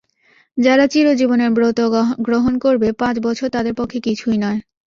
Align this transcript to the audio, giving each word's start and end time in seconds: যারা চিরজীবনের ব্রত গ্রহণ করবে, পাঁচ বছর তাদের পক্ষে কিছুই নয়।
যারা 0.57 0.85
চিরজীবনের 0.87 1.51
ব্রত 1.51 1.79
গ্রহণ 2.27 2.53
করবে, 2.57 2.87
পাঁচ 3.01 3.15
বছর 3.19 3.47
তাদের 3.49 3.73
পক্ষে 3.75 3.99
কিছুই 4.07 4.37
নয়। 4.37 4.59